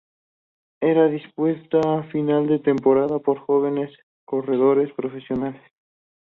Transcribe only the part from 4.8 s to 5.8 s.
profesionales.